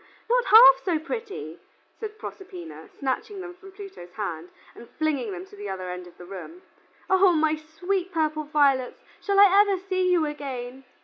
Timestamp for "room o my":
6.25-7.55